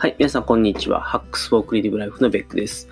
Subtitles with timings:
[0.00, 1.02] はい、皆さん、こんにちは。
[1.02, 2.88] Hacks for Creative Life のベックです。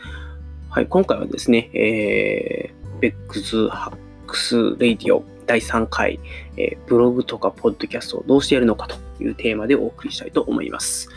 [0.69, 6.21] はい、今回はですね、えー、 Beck's Hacks Radio 第3回、
[6.59, 11.09] えー、ブログとかポッドキャストをどうしてやるのかというテーマでお送りしたいと思います。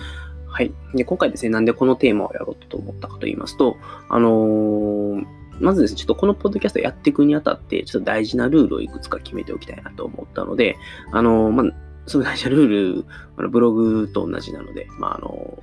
[0.48, 0.72] はい。
[0.94, 3.76] で今回ですね、なんでこのテーマをやろうと思ったかと言いますと、
[4.08, 5.26] あのー、
[5.60, 10.78] まずですね、ちょっとこのポッドキャストやっていくにあたって、ちょっと大事なルールをいくつか決めておきたいなと思ったので、
[11.12, 13.06] あの、まあ、その大事なルール、
[13.38, 15.58] あのブログと同じなので、まあ、あの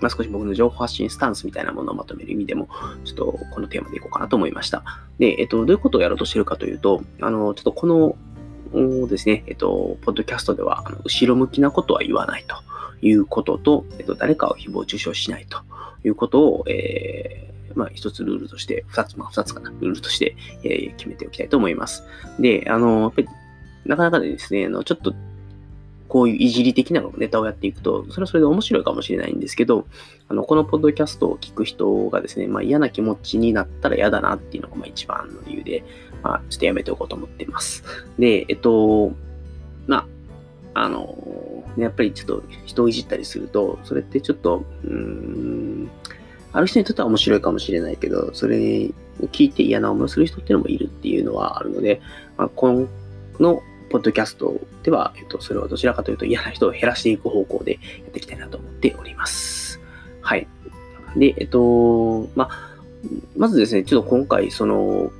[0.00, 2.68] まあ、少し僕の情報発信スタンスみたいなものをまとめる意味でも、
[3.04, 4.82] ちょっとこのテーマでいこうかなと思いました。
[5.18, 8.16] で、えっと、どういうことをやろうとしてるかというと、あの、ちょっとこの
[9.06, 12.56] ですね、えっと、ポッドキャストでは、あの後ろ向きなことは言わないと
[13.06, 15.58] いうことと、えっと、誰かを誹謗中傷しないと
[16.04, 22.02] いうことを、えー、まあ、一つルールとして、二つ、まあ、二つかな、ルールとして、えー、決めておきたいと思います。
[22.40, 23.28] で、あの、やっぱり、
[23.84, 25.14] なかなかですね、あの、ちょっと
[26.12, 29.86] こういういじり的なネタをやっていくと、それはそれで面白いかもしれないんですけど、
[30.28, 35.82] あの、このポッドキャストを聞く人がですね、まあ嫌な気持ちになったら嫌だなっていうのがまあ一番の理由で、
[36.22, 37.82] まあちょっとやめておこうと思ってます。
[38.18, 39.14] で、えっと、
[39.86, 40.06] ま
[40.74, 45.90] あ、あの、やっぱりちょっと人をいじったりすると、それってちょっと、うーん、
[46.52, 52.02] ある人にとっては面白いかもしれないけど、それを聞いて嫌な思いをする人っていうのもいるっていうのはあるので、
[52.36, 52.86] まあ、こ
[53.40, 59.80] のポッドキャストでは、えっと、それをどちらかというと嫌な人を減らしていく方向でやっていきたいなと思っております。
[60.22, 60.48] はい。
[61.14, 62.48] で、えっと、ま
[63.36, 65.12] まずですね、ちょっと今回、その、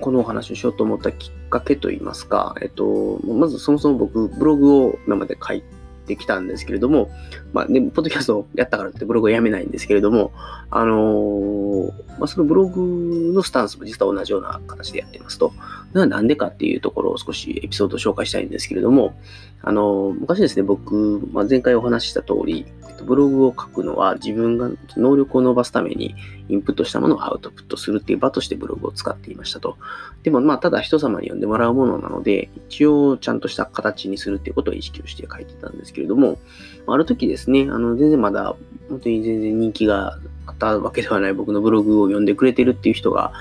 [0.00, 5.62] このお話をしようと思ったきっかけといいますか、えっと、まずそもそも僕、ブログを今まで書い
[6.06, 7.10] てきたんですけれども、
[7.52, 10.32] まあ、で、ポッドキャストをやったからってブログをやめないんですけれども、
[10.70, 15.52] あの、まあ、そのブログのスタンスも実は同じような形でやってますと。
[15.92, 19.14] なんでかっていうところを少しエピソードを紹介したいんですけれども、
[19.62, 22.66] あの、昔ですね、僕、まあ、前回お話しした通り、
[23.04, 26.14] ブログを書くのは自分が能力を伸ばすために
[26.48, 29.76] インプットしたものをアウトプットするっていう場としてブログを使っていましたと。
[30.22, 36.38] でもまあただ人様に読んでもらうものなので一応ちゃんとした形にするっていうことを意識をして書いてたんですけれども、
[36.86, 38.56] ある時ですね、あの全然まだ
[38.88, 43.32] 本当に全然人気があったわけではない僕のブログを読んでくれてるっていう人が、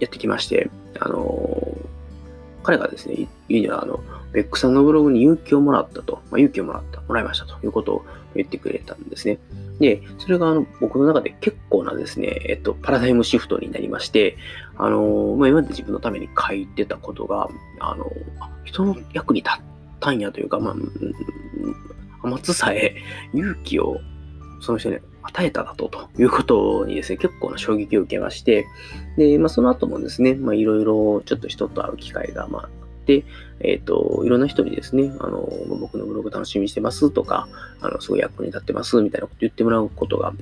[0.00, 0.70] やってきまして、
[1.00, 1.76] あの
[2.62, 4.00] 彼がですね、言うには、あの、
[4.32, 8.04] ベックさんのブログに勇気をもらったと、まあ、勇気をもらった、もらいましたということを
[8.34, 9.38] 言ってくれたんですね。
[9.80, 14.36] で、それがあの僕の中で結構なですね、えっと、パラダイムシフトになりまして、
[14.76, 17.48] あの、まあ、今まで自分のために書いてたことが、
[17.80, 18.04] あの、
[18.64, 19.60] 人の役に立っ
[20.00, 20.74] たんやというか、まあ、
[22.22, 22.96] 天津さえ
[23.32, 23.98] 勇気を
[24.60, 28.66] その人に与えただと、ということにですね、結構な衝撃を受けまして、
[29.16, 32.68] で、まあ、その後もですね、まあ、いろいろちょっと人と会う機会が、まあ、
[33.06, 33.24] で、
[33.60, 35.48] えっ、ー、と、いろんな人にですね、あの、
[35.80, 37.48] 僕のブログ楽しみにしてますとか、
[37.80, 40.32] あの、すごい役に立ってますみたいなこと言ってもらうことが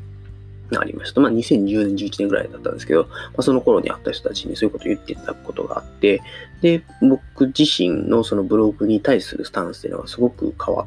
[0.79, 1.21] ありました。
[1.21, 3.09] まあ、2010年、11年ぐらいだったんですけど、ま
[3.39, 6.23] あ、その頃に会った人たちにそういうことを言っていただくことがあって、
[6.61, 10.87] で、僕自身のそのブログに対するスタンスっていうのはすごく変わっ、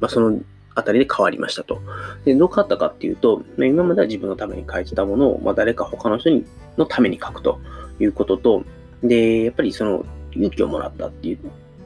[0.00, 0.40] まあ、その
[0.74, 1.80] あたりで変わりましたと。
[2.24, 6.44] で、どう変わったかっていうと、今までは自分のために書いてたものを、まあ、誰か他の人に
[6.76, 7.60] のために書くと
[7.98, 8.64] いうことと、
[9.02, 11.38] で、やっぱりその勇気をもらったって言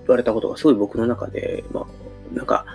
[0.07, 2.67] われたことがすごい僕の中で、まあ、なんか、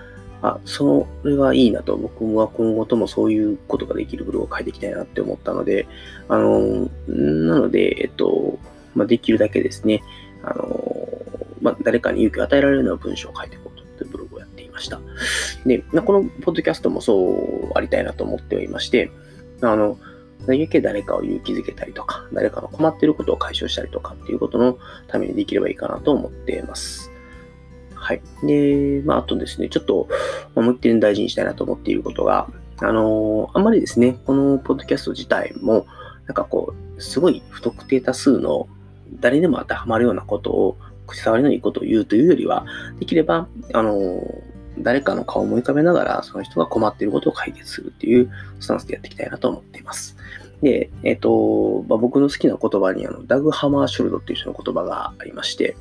[0.42, 5.88] あ、それはいいなと、僕は今後ともそういうことができるブログを書いていきたいなって思ったので、
[6.30, 8.58] あの、なので、えっと、
[8.96, 10.02] まあ、できるだけですね、
[10.44, 11.10] あの、
[11.62, 13.69] まあ、誰かに勇気を与えられるような文章を書いていこう
[14.80, 15.02] ました。
[15.66, 19.12] で、このポッドキャストもそうありたいなと思っておりまして、
[19.62, 20.00] あの、
[20.48, 27.12] なるべ誰かを勇気づけたりとか、誰かの困っていることを解消したりとかっていうことのためにできればいいかなと思っています。
[27.94, 28.22] はい。
[28.44, 30.08] で、まあ、あとですね、ちょっと、
[30.56, 32.50] もう一点大事にしたいなと思っていることが、
[32.82, 35.86] あのあんまりですね、このポッドキャスト自体も、
[36.26, 38.70] なんかこう、すごい不特定多数の
[39.20, 42.66] 誰でも当てはまるようなことを、口触りのいいことを言うというよりは、
[43.00, 44.22] できれば、あの
[44.82, 50.18] 誰かの顔を思い浮かべながら、その人が困っていることを解決するっていうスタンスでやっていきたいなと思っています。
[50.62, 55.78] で、えっ、ー、と、まあ、僕の好きな言葉にあのダグ・ハマーショルドっていう人の言葉がありまして、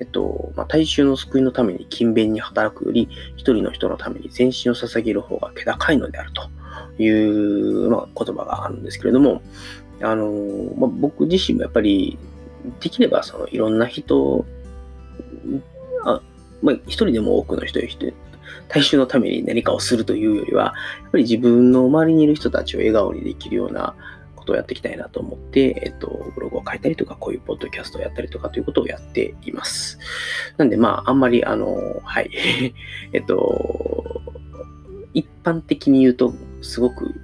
[0.00, 9.42] えっと、まあ、大衆の救いのために勤勉に働くより、一人の人のために全身を捧げる方が気高いのであるという、まあ、言葉があるんですけれども、
[10.00, 10.30] あの、
[10.76, 12.18] まあ、僕自身もやっぱり、
[12.80, 14.44] できればそのいろんな人、
[16.04, 16.20] あ
[16.62, 17.80] まあ、一人でも多くの人
[18.68, 23.94] 大衆のために何かをするというよりは、やっぱり自分の周りにいる人たちを笑顔にできるような
[24.36, 29.98] ことをやっていきたいなと思って、えっと、ブログを書いたりとか、こういうポッドキャストをやったりとかということをやっています。
[30.56, 32.30] なんで、まあ、あんまり、あの、はい、
[33.12, 34.20] えっと、
[35.14, 37.14] 一般的に言うと、すごく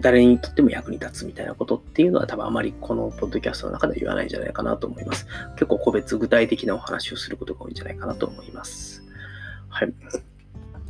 [0.00, 5.26] 誰にとっても役に立つみたいなことっていうのは多分あまりこのポッドキャストの中では言わないんじゃないかなと思います。
[5.54, 9.05] 結構個別具体的なお話をすることが多いんじゃないかなと思います。
[9.76, 9.92] はい。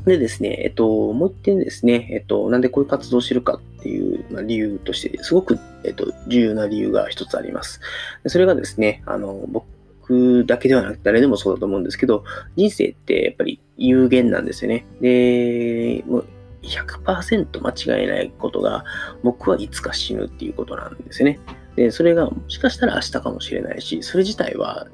[0.04, 7.80] でですね、えっと、もう一点ですね、えっと、なんでこういう活動をしてるかっていう、ま、理由として、すごく、えっと、重要な理由が一つあります。
[8.26, 12.22] それがですね、あの、僕だけではなく誰でもそうだと思うんですけど、
[12.54, 14.86] 人生ってやっぱり有限なんですよね。
[15.00, 16.26] で、もう
[16.62, 18.84] 100%間違いないことが、
[19.24, 21.40] 僕はいつか死ぬっていうことなんですよね。
[21.74, 24.86] で、それがもしかしたら明日かもしれないし、それ自体は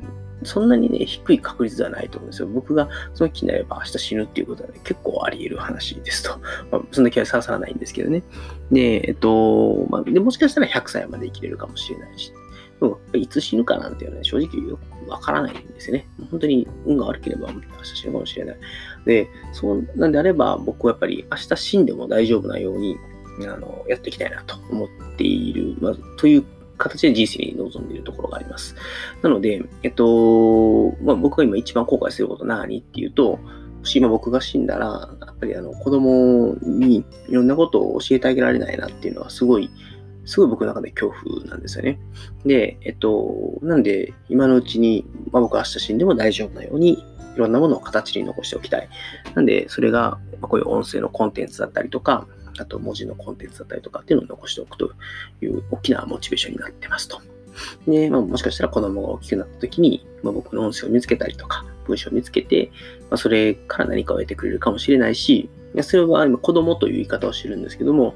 [0.44, 2.48] そんなにね、低い確率ではないと思うんですよ。
[2.48, 6.38] 僕がその気になれば明日死ぬっていうことは、ね、結構あり得る話ですと。
[6.70, 8.22] まあ、そんな気はさらさらないんですけどね。
[8.70, 12.32] で、えっと、まあ、でもしかしたら100歳まで生きれるかもしれないし、
[12.80, 16.06] でもいつ死ぬかなんていうのは、ね、正直よくわからないんですよね。
[16.30, 18.56] 本当に運が悪ければ明日死ぬかもしれない。
[19.06, 22.96] で、そうなんであれば、僕はやっぱり明日死んでも大丈夫なように、
[23.42, 26.44] あの、やっていきたいなと思っている、まあ、という
[26.82, 28.74] 形で人生に臨んでいるところがあります。
[29.22, 33.38] なので、えっと、まあ、僕が今一番後悔すること何っていうと、
[33.82, 34.86] もし今僕が死んだら、
[35.20, 39.70] やっぱりあの子供にいろんなことを教えてあげられないなっていうのはすごい、
[40.24, 41.98] すごい僕の中で恐怖なんですよね。
[42.44, 48.88] で、えっと、なんで今のうちに、まあ、僕は明日死んでも大丈夫なように、いろんなものを形に残しておきたい。
[49.34, 52.26] なんで、それが、こういう音声のコンテンツだったりとか、
[52.58, 54.92] あと文字のコンテンツだったりとかっていうのを残しておくと
[55.40, 57.20] いう大きなモチベーションになってますと。
[57.86, 62.70] で、まあ、もしかしたら子供が大きくなった時に、まあ、僕の音声を見つけたりとか、文章を見つけて、
[63.10, 65.50] まあ、それから何かを得てくれるかもしれないし、
[65.82, 68.14] それは今子供という言い方をしてるんですけども、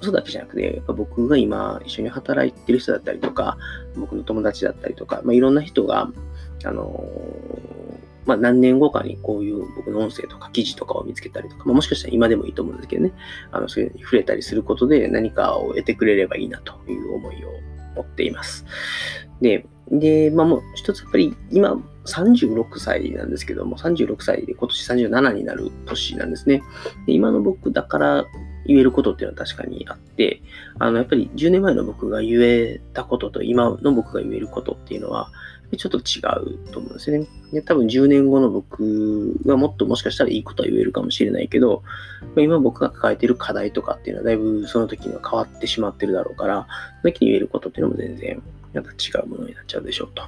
[0.00, 3.58] そうだけじゃなくて、やっぱ僕が今一緒に働いてる人だったりとか、
[3.96, 6.10] 僕の友達だったりとか、まあ、いろんな人が、
[6.64, 7.04] あの
[8.26, 13.12] まあ、何年後かにこういう僕の音声とか記事とかを見つけたりとか、まあ、もしかしたら今でもいいと思うんですけどね、
[13.52, 17.50] あのそういうのに触れたりすることで何かを得てくれればいいなという思いを
[17.96, 18.64] 持っています。
[19.40, 21.74] で、で、まあもう一つやっぱり今
[22.06, 26.62] 36歳なんですけども、36歳で今年37になる年なんですね。
[27.06, 28.26] で今の僕だから
[28.66, 30.42] 言えることっていうのは確かにあって、
[30.78, 35.30] あの、やっぱり10年前の僕が言えたことと今の僕が言えることっていうのは、
[35.76, 36.20] ちょっと違
[36.54, 37.26] うと思うんですよね。
[37.52, 41.82] で多分10年後の僕はもっともしかしたらいいことは言えるかもしれないけど、
[42.36, 46.66] 今僕が抱えている課題とかっていうのはだいぶその時には変わってしまってるだろうから、
[47.02, 48.42] その時に言えることっていうのも全然
[48.74, 50.22] また違うものになっちゃうでしょうと。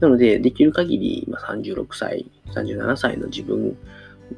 [0.00, 3.76] なので、できる限り、まあ、36歳、37歳の自分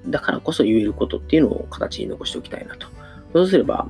[0.06, 2.86] だからこそ言えることっていうのを形に残しておきたいなと。
[3.32, 3.88] そうすれば、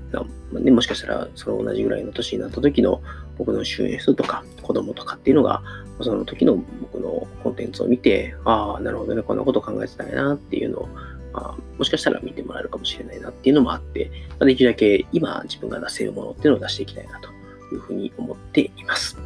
[0.52, 3.00] もしかしたらその同じぐらいの年になった時の
[3.40, 5.62] 僕の周辺数とか子供とかっていうのが、
[6.02, 10.88] その時の僕のコンテンツを見て、ああ、なるほどね、こんなこと考えてたんやなっていうのを、
[11.32, 17.30] あ、もしかしたら見てもらえるかもしれないなっていうのもあって、まあ、できるだけ今自分が出せるものっていうのを出していきたいなと
[17.74, 19.16] いうふうに思っています。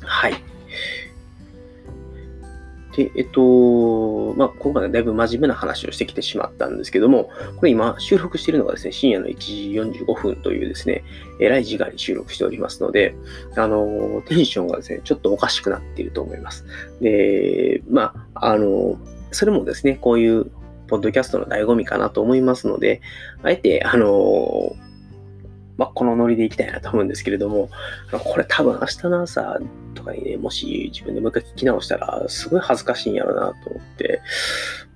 [0.00, 0.34] はい。
[2.96, 11.04] で、えっと、まあ、ここまでだいぶ真面目な話をしてきてしまったんですけども、これ今収録しているのがですね、深夜の1時45分というですね、
[11.40, 13.16] えらい時間に収録しておりますので、
[13.56, 16.64] あの、テンションがですね、ちょっとおかしくなっていると思います。
[17.00, 18.98] で、まあ、あの、
[19.32, 20.50] それもですね、こういう
[20.86, 23.00] ポッドキャストの醍醐味かなと思いますので、
[23.42, 24.76] あえて、あの、
[25.76, 27.68] まあ、このノリでいきたいなと思うんですけれども、
[28.10, 29.58] これ多分明日の朝
[29.94, 34.20] とかにね、もし自分でもう一回聞き直したら、すごい恥ずかしいんやろうなと思って、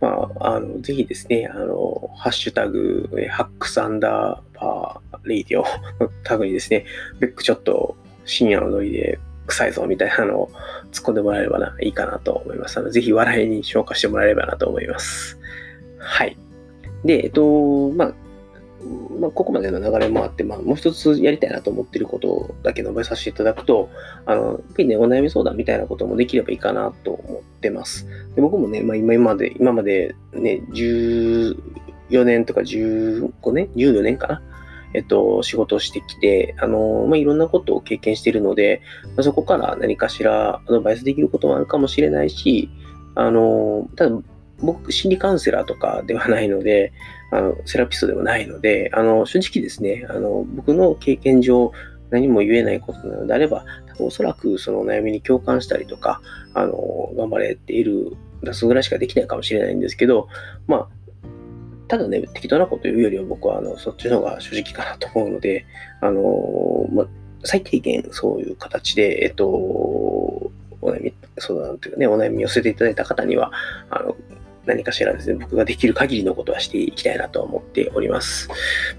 [0.00, 5.64] まあ、あの、ぜひですね、あの、ハッシュタグ、ハックスアンダーパーレイディオ
[6.04, 6.84] のタグにですね、
[7.18, 9.18] ベックちょっと深夜のノリで
[9.48, 10.50] 臭いぞみたいなのを
[10.92, 12.78] 突っ込んでもらえればないいかなと思います。
[12.78, 15.38] あの、ぜひ笑いに消化してもらえればなと思います。
[15.98, 16.36] はい。
[17.04, 18.14] で、えっと、まあ、
[19.18, 23.90] まあ、ここまでの流れもあって、まあ、もう一つやりたいなと思っていることだけ述べさせていただくと、
[24.26, 28.06] あの、やっぱりね、お悩み相談みたいなこともできればいいかなと思ってます。
[28.34, 31.56] で僕もね、まあ、今まで、今までね、14
[32.24, 34.42] 年とか15年 ?14 年かな？
[34.94, 42.70] えっと、仕事をしてきて、あの、まあ、いろんなことを経験しているので、まあ、そこから何かしらアドバイスできることもあるかもしれないし、
[43.14, 44.16] あの、ただ、
[44.60, 46.92] 僕、心理カウンセラーとかではないので、
[47.30, 51.72] あの、セラピストでもないので、あの、正直ですね、あの、僕の経験上、
[52.10, 56.20] 何も言えないことなのであれば、多分おそらくそのお悩みに共感したりとか、
[56.54, 60.28] あの、頑張れている、出すぐらいしかできないかもしれないんですけど、
[60.66, 60.88] まあ、
[61.88, 65.66] ただね、適当なこと言うよりは僕は、あの、そっちの方が正直かなと思うので、
[66.00, 67.06] あの、まあ、
[67.44, 70.50] 最低限そういう形で、えっと、お
[70.82, 73.52] 悩み相談というかね、お悩み寄せていただいた方には、
[73.90, 74.16] あの、
[74.68, 78.48] 何かしらですね、僕ができる限りのことはしていきたいなと思っております。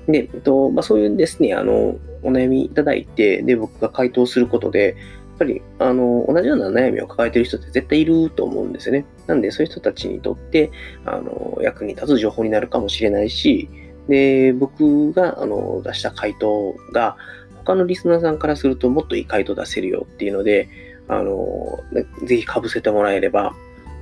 [0.08, 4.94] で、えっとまあ、そういうですね、あの、お悩みいただいて、で、僕が回答することで、や
[5.36, 9.06] っぱり、あの、同じような悩みを抱えている人って絶対いると思うんですよね。
[9.28, 10.72] なんで、そういう人たちにとって、
[11.06, 13.70] あの、役に立つ情報になるかもしれないし、
[14.10, 17.16] で、僕が、あの、出した回答が、
[17.64, 20.68] 他のリスナーさんからするともっといい回答出せるよっていうので、
[21.08, 21.80] あの、
[22.26, 23.56] ぜひ被せてもらえれば、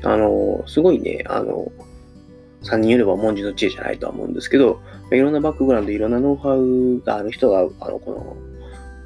[0.03, 1.71] あの、すごいね、あの、
[2.63, 8.37] 3人よれば文字の知恵じゃないとは思うんですけど、いろんなバックグラウンド、いろんなノウハウがある人が、あの、この、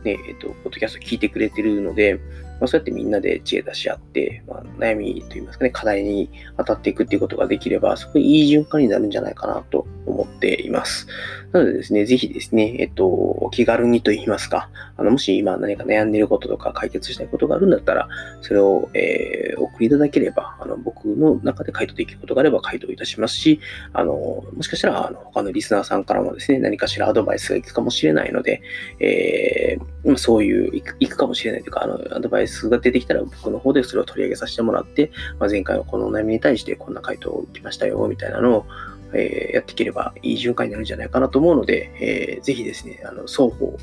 [0.03, 2.19] ね、えっと、ポッドキャスト聞いてくれてるので、
[2.61, 11.07] まあ、そうやってみんなで知恵出し合って、まあ、悩みといいますかね、課題に当たっていくっていうことができれば、すごいいい循環になるんじゃないかなと思っています。
[11.51, 18.07] なのでですね、ぜひですね、えっと、気軽にと言いますか、あの、もし今何か悩んでいることとか解決したいことがあるんだったら、
[18.41, 23.59] それを、えー、送りいただければ、あの、僕の中で回答できることがあれば回答いたしますし、
[23.93, 28.61] あの、もしかしたら、あの、他のリスナーさんからもですね、何かしらアドバイスがいくかもしれないので、
[28.99, 38.65] えー、そういう、いくいくかもしれないというか、あの、アドバイス数が出てきたら僕の方でそれを取り上げさせてもらって、まあ、前回のこのお悩みに対してこんな回答を来ましたよ、みたいなのを、
[39.13, 43.77] えー、やっていければいい循環になるんじゃないかなと思うので、えー、ぜひですね、あの双方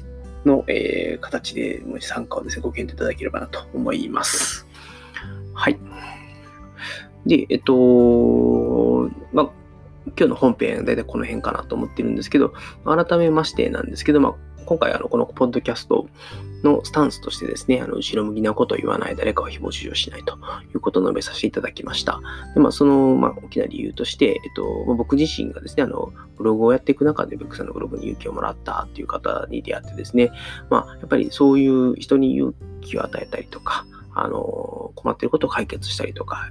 [0.45, 4.67] の、えー、形で参加をですね、ご検討いただければなと思います。
[5.55, 5.79] はい。
[7.27, 9.51] で、えっと、まあ、
[10.07, 14.35] 今日の本編、だいたいこの辺かなと思ってるんですけど、改めましてなんですけど、まあ、
[14.65, 16.07] 今回、あの、このポッドキャスト
[16.63, 20.39] のスタンスとしてですね、あの、後ろ向きなことを言わない、誰かを誹謗中傷しないと
[20.75, 22.21] いうことを述べさせていただきました。
[22.55, 30.31] で、まあ、その、まあ、大きな理由として、えっと、ま、僕自身がですね、あの、ブログをやっていく中で、ブックさんのブログに勇気をもらったっていう方に出会ってですね、
[30.71, 36.49] まあ、やっぱりそういう人に勇気を与えたりとか、あの、困っていることを解決したりとか、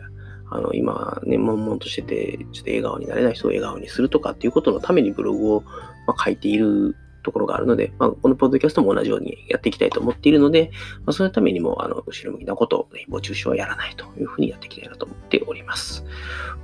[0.50, 5.64] あの、今ね、悶々としてて、ちょっと笑顔になれない人を笑顔にするとかっていうことのためにブログを、
[6.08, 6.96] ま書いている
[7.28, 10.72] ところがあるので、まあ、このポッドキャストも同じようにやっていきたいと思っているので、
[11.06, 16.06] まあ、そのためにも、あの、後ろ向きなことを、誹謗中傷はやらないというふうにやっていきたいなと思っております。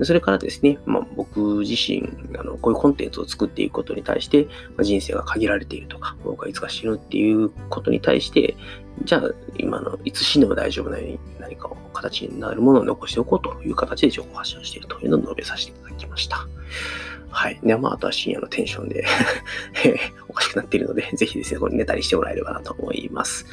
[0.02, 4.46] それからですね、まあ、僕自身、あの、こういうコンテンツを作っていくことに対して、
[4.78, 8.56] まあ、人生が限られているとか、僕はいつか死ぬっていうことに対して、
[9.04, 16.48] じゃあ、今の、いつ死んでも大丈夫なように何かを形になるものを残しておこうという形で情報発信をしているというのを述べさせていただきました。
[17.34, 17.60] はい。
[17.64, 19.06] で、まあ、あとは深夜のテンションで
[20.30, 23.46] おかしくなっているので、ぜひですね、これ寝たりしてもらえればなと思います。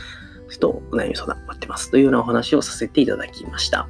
[0.50, 1.90] ちょっと、お悩み相談待ってます。
[1.90, 3.88] というようなお話をさせていただきました。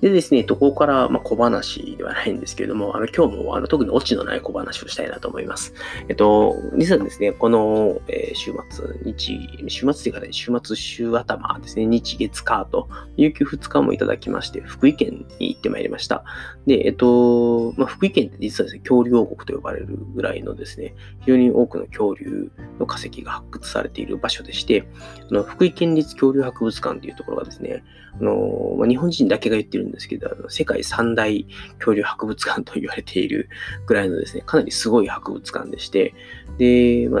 [0.00, 5.72] でですね、ここから、ま、小話ではないんですけれども、あの、今日も、あの、特にオチのない小話をしたいなと思います。
[6.08, 16.24] えっと、実はですね、この、え、週末、日、週末というかね、週末、週頭ですね、日月火と、有給2日もいただきまして、福井県に行ってまいりました。
[16.66, 24.86] で、えっと、まあ、福井県って実はですね、恐竜王国と呼ばれるぐらいのですね、非常に多くの恐竜の化石が発掘されている場所でして、
[25.30, 27.82] あの福井県立恐竜博物館というところがですね、
[28.20, 31.46] あの、まあ、日本人だけが言ってるんですけど、世界三大
[31.78, 33.48] 恐竜博物館と言われている
[33.86, 36.14] ぐらいのですね、かなりすごい博物館でして、
[36.58, 37.20] で、まあ、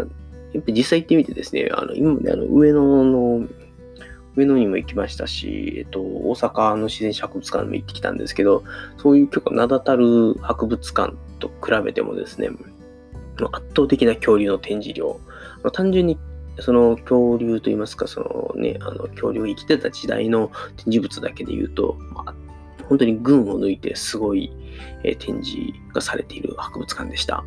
[0.52, 3.46] やっぱ実際行ってみてですね、あの、今まであの、上野の、
[4.36, 8.64] 上野にも行きましたし、えっと、大阪の自然史博物館にも行ってきたんですけど、
[8.98, 12.50] そういう結構名だたる博物館と比べてもですね、
[13.52, 15.20] 圧倒的な恐竜の展示量、
[15.72, 16.18] 単純に
[16.60, 22.34] その恐竜といいますか、そのね、あの恐竜が生きてた時代の展示物だけで言うと、まあ、
[22.88, 24.52] 本当に群を抜いてすごい、
[25.04, 27.44] えー、展示がされている博物館でした。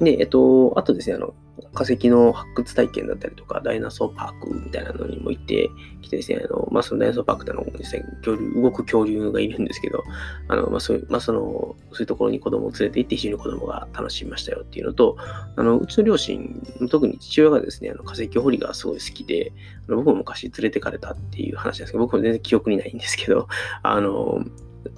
[0.00, 1.34] で、えっと、あとですね、あの、
[1.74, 5.70] 化石の発掘体験だったりとか、ダイナソーパークみたいなのにも行って
[6.02, 10.02] きてですね、あの、まあ、そのダイナソーパークっての実際恐竜、動く恐竜がいるんですけど、
[10.48, 15.16] あの、まあ、そういう、まあ、その、そういうところに子供を連れて行って非常に子供が楽しみましたよっていうのと、
[15.56, 19.52] あの、うちの両親、特に父親がですね、あの化石掘りがすごい好きで、
[19.88, 23.48] あの僕も昔連れてかれたっていう話なんですけど、僕も全然記憶にないんですけど、
[23.82, 24.44] あの、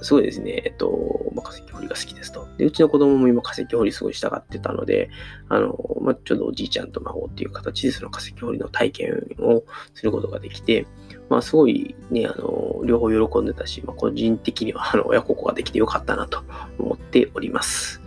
[0.02, 2.48] すごいですね、えっと、ま、化石掘りが好きですと。
[2.58, 5.10] で、うちの子供も今化石掘りすごいしたがってたので、
[5.48, 9.64] あの、まあ、ちょうどおじいちゃんと孫っていう形でその化石掘りの体験を
[9.94, 10.86] することができて、
[11.28, 16.42] まあ、すごいね、あの、両方喜んでたし、まあ、個人的には、あの、親孝行ができてよかったなと
[16.78, 18.02] 思っております。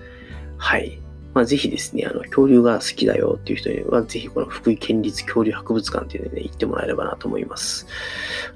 [0.58, 1.07] はい。
[1.38, 7.86] まあ、ぜひですね、あの、恐竜が好きだよっていう人には、ぜひこの福井県立恐竜博物館っていうのにね、行ってもらえればなと思います。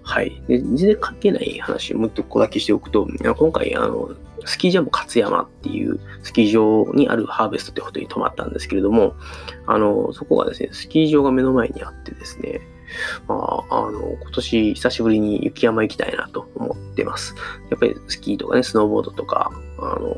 [0.01, 0.41] はい。
[0.47, 3.07] で、全然関係ない話、もう一個だけしておくと、
[3.37, 4.09] 今回、あの、
[4.45, 9.13] スキージャンボ勝山っていうスキー場にあるハーベストってことに泊まったんですけれども、
[9.67, 12.61] あの、そこがですね、スキー場が目の前にあってですね、
[13.27, 13.35] ま
[13.69, 17.35] あ、あの、今年久しぶりに雪山行きたいなと思ってます。
[17.69, 20.15] やっぱりスキーとかね、スノーボードとか、あの、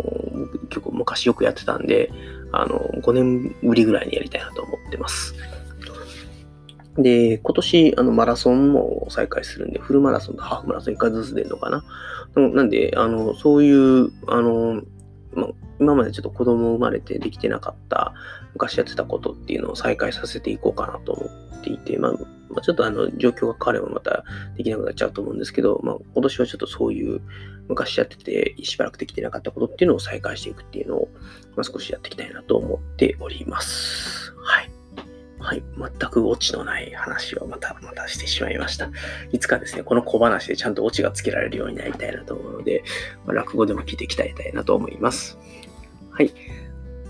[0.69, 2.11] 結構昔よくやってたんで、
[2.53, 5.33] あの、5年ぶりぐらいにやりたいなと思ってます。
[6.97, 11.83] で、今年、あの、マラソンも再開するんで、フルマラソンとハーフマラソン1回ずつ出るのかな。
[12.35, 14.81] なんで、あの、そういう、あの、
[15.33, 15.47] ま
[15.79, 18.13] 今までちょっと子供生まれてできてなかった、
[18.53, 21.25] 昔やってたことっていうのを再開させていこうかなと思
[21.57, 22.13] っていて、まあ、
[22.53, 24.23] まあ、ちょっとあの、状況が変わればまた
[24.55, 27.21] できなくなっちゃうと思うんですけど、まあ、今年はちょっとそういう、
[27.67, 31.09] 昔やってて、しばらくできてなかったことっていうのを再開していくっていうのを、
[31.55, 34.33] まあ、少しやっていきたいなと思っております。
[34.37, 34.69] はい。
[35.39, 35.63] はい。
[35.77, 38.89] 全くオチのない話をまたまたしてしまいました。
[39.31, 42.83] いつかですね、この小話でちゃんとオチがつけられるようになりたいなと思うので、
[43.25, 45.37] まあ、落語でも聞いていきたいなと思います。
[46.11, 46.33] はい。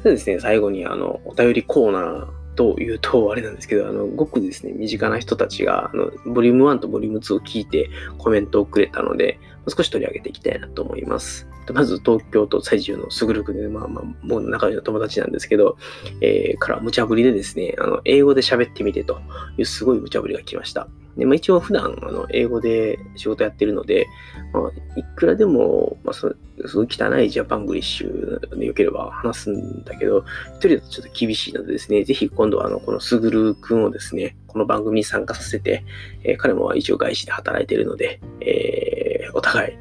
[0.04, 11.48] そうですね、最後にあの、お便りコーナーというと、あれなんですけど、あの、ごくですね、身近な人たちが、あの、ボリューム1とボリューム2を聞いてコメントをくれたので、少し取り上げていきたいなと思います。
[11.74, 15.78] まず、東京都最中のすぐるくんで、まあまあ、もう仲良いの友達なんですけど、
[16.22, 19.22] えー、から無茶ぶりでですね、あの、英語で喋ってみてと
[19.58, 20.88] いうすごい無茶ぶりが来ました。
[21.18, 24.08] で、まあ、一応普段、あの、英語で仕事やってるので、
[24.52, 26.34] まあ、いくらでも、まあ、そ
[26.66, 35.84] すごい汚いジャパングリッシュでよければ話すんだけど、一人だとちょっと厳しいのでですね、ぜひ今度はあの、このすぐるくんをですね、この番組に参加させて、
[36.24, 39.78] えー、彼も一応外資で働いてるので、えー、お互い、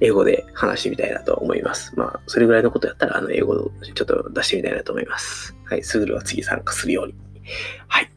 [0.00, 1.92] 英語で話してみたいなと思います。
[1.96, 5.56] まあ、それぐらいのことやったら、あの、英語をちょっと出してみたいなと思います。
[5.64, 7.14] はい、すぐるは次参加するように。
[7.88, 8.10] はい。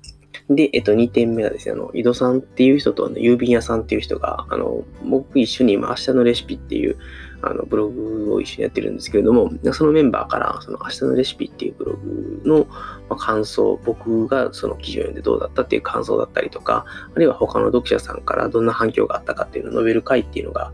[0.50, 6.98] で、えっと、2点目がですね、あの、井戸さんっていう人と、あの、郵便屋さんっていう人が、あの、僕一緒に今、明日のレシピっていう、
[7.42, 12.75] あの、ブログを一緒にやってるんですけれども、そのメンバーから、その、明日のレシピっていうブログの、ま
[13.10, 20.72] あ、感想、僕がその記事を読んでどうだったっていう感想だったりとか、あるいは他の読者さんからどんな反響があったかっていうのを述べる回っていうのが、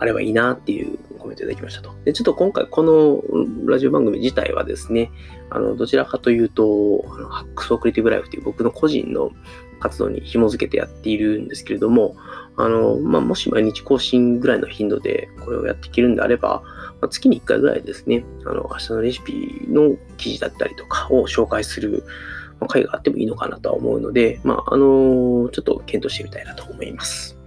[0.00, 1.94] あればいいなっていうコメントいただきましたと。
[2.04, 3.22] で、ちょっと今回この
[3.66, 5.10] ラジオ番組自体はですね、
[5.50, 9.30] あの、どちらかというと、あのハックスオクリティブライフっていう僕の個人の
[9.78, 12.16] 活動に紐づけてやっているんですけれども、
[12.56, 16.62] あの、まあ、もし毎日更新ぐらいの頻度でこれをやっていけるんであれば、
[17.00, 22.04] まあ、月に1回ぐらいですね、あの、明日のレシピの記事だったりとかを紹介する
[22.68, 27.39] 回があってもいいのかなとは思うので、まあ、あの、ちょっと検討してみたいなと思います。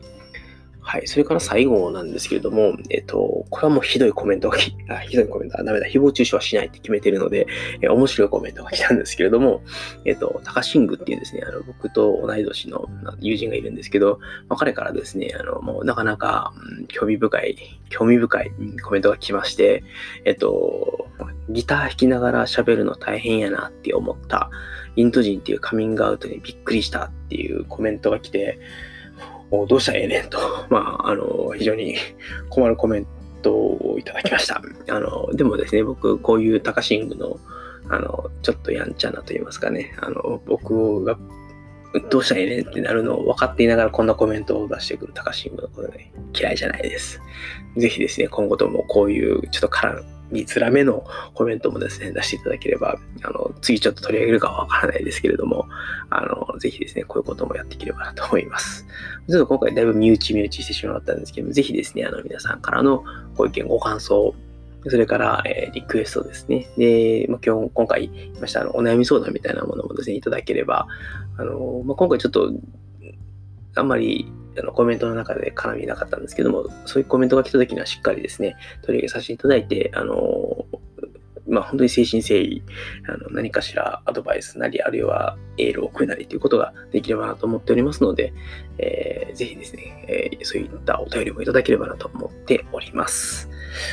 [0.86, 1.08] はい。
[1.08, 5.88] それから最後なんですけれども、えっと、これはもうひどいコメントがき、あ、ひどいコメントはダメだ。
[5.88, 7.48] 誹謗中傷はしないって決めてるので、
[7.82, 9.62] え面白いコメントが来たんですけれども、
[10.06, 12.86] えっと、高シングっていうですね、あの、僕と同い年の
[13.20, 14.20] 友人がいるんですけど、
[14.50, 17.58] まあ、彼からですね、あの、もうなかなか、うん、興味深い、
[17.90, 18.52] 興味深い
[18.84, 19.84] コメントが来まして、
[20.26, 21.08] えっと、
[21.50, 24.50] ギター弾きながら喋るの大変やなって思った、
[24.96, 28.60] インド人っていうカミングアウトにびっくりしたっていうコメントが来て、
[29.68, 30.38] どうしたらええねんと、
[30.70, 31.96] まあ、あの、非常に
[32.50, 33.08] 困るコメン
[33.42, 34.62] トをいただきました。
[34.90, 37.40] あの、でもですね、僕、こういうタカシングの、
[37.90, 41.18] あの、ちょっとやんちゃなと言いますかね、あの、僕が
[42.10, 47.22] どうしたらええねんってなるのを分かっていながらこんなコメントを出してくる高シングのことね、嫌いじゃないです。
[47.78, 55.68] ぜひですね、今後ともこういうちょっと絡みづらめのコメントもですね、出していただければ、あの、次ちょっと取り上げるかはわからないですけれども、
[56.10, 58.86] あの、ぜひですね、こういうこともやっていければなと思います。
[59.30, 63.04] ちょっと今回だいぶ身内身内してしまったんですけども、ぜひですね、あの、皆さんからの
[63.36, 64.34] ご意見、ご感想、
[64.86, 66.68] それから、えー、リクエストですね。
[66.78, 70.88] で、まあ、今日、今回言いました、あの、お悩み相談みたいなものもですね、いただければ、
[71.38, 72.52] あの、まあ、今回ちょっと、
[73.76, 80.66] あんまりあのコメントの中で絡みなかったんですけども、そういうコメントが来た時にはしっかりですね、取り上げさせていただいて、あの、
[81.48, 82.64] まあ、本当に誠心誠意、
[83.08, 88.34] あの何かしらアドバイスなり、あるいはエールを送るなりということができればなと思っておりますので、
[88.78, 93.50] えー、ぜひですね、えー、そういったお便りもいただければなと思っております。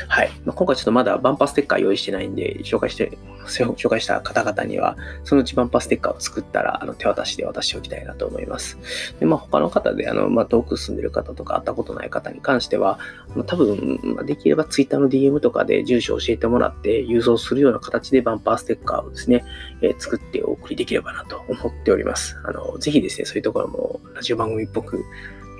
[0.07, 0.29] はい。
[0.45, 8.77] まあ、今回ちょっとまだバンパーステッカー用意してないんで、紹介して、紹介した方々には、そのうちバンパーステッカーを作ったら、あの手渡しで渡しておきたいなと思います。
[9.19, 12.99] で、まあ、他の方で、あの、まあ、遠く住んでる方とか会ったことない方に関しては、
[13.35, 19.43] まあ、多分、できれば Twitter の DM とかで住所を教えてもらって郵送するような形でバンパーステッカーをですね、
[19.81, 22.37] えー、作ってお送りできればなと思っております。
[22.45, 25.03] あの、ぜひですね、そういうところもラジオ番組っぽく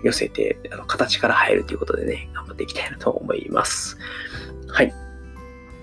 [0.04, 3.98] 寄せて、あの形から入るということでね、頑張っていきたいなと思います。
[4.68, 4.94] はい。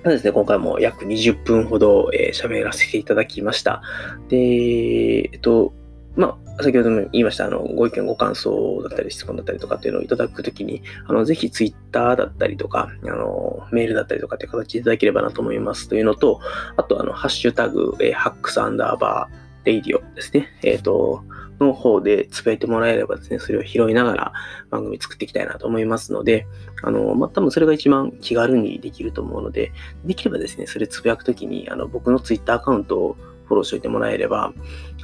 [0.04, 3.82] そうですね、今回も約20分ほど喋、えー、らせていただきました。
[4.28, 5.72] で、えっと、
[6.16, 16.40] まあ、先ほども言いました、あの、ご意見、ご感想だったり、質問だったりとかっていうのをいただくときに、あの、ぜひツイッターだったりとか、あの、メールだったりとかっていう形でいただければなと思いますというのと、
[16.76, 20.48] あと、あの、ハッシュタグ、えー、 hacks アンダーバー、レイディオですね。
[20.62, 21.24] えっ、ー、と、
[21.60, 24.32] の方でつぶやいてもらえればですね、それを拾いながら
[24.70, 26.46] 番組作っていきたいなと思いますので、
[26.82, 29.72] あの、まあ、多分それが一番気軽にできると思うので、
[30.04, 33.16] できればですね、それつぶやくときに、あの、僕のツイッターアカウントを
[33.48, 34.52] フォローしておいてもらえれば、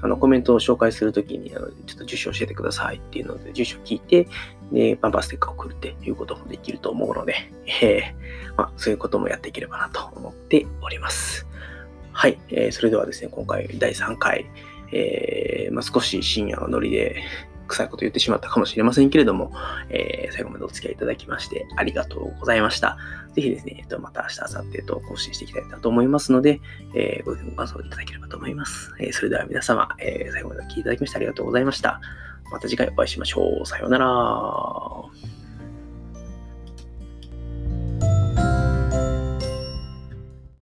[0.02, 4.28] あの、コメントを紹介するときに、あの、ちょっと住所教えてくださいっていうので、住所聞いて、
[4.70, 7.34] で、バンバンステッカーを送るっていうこともできると思うので、
[7.82, 11.46] えー、まあ、そういうこともやっていければなと思っております。
[12.12, 14.46] はい、えー、それではですね、今回第3回、
[14.92, 17.22] えー、まあ、少し深夜のノリで
[17.74, 19.52] 臭いこと言ってしまったかもしれませんけれども、
[19.90, 22.96] えー、最後までお付き合いいただきましてありがとうございました。
[23.34, 26.60] ぜひですね、えっと、また明日、明後日と更新していきたいなと思いますので、
[26.94, 28.92] えー、ご意見ご感想いただければと思います。
[29.00, 32.00] えー、それでは皆様、えー、最後までお聴きいただきましてありがとうございました。
[32.52, 33.66] また次回お会いしましょう。
[33.66, 35.33] さようなら。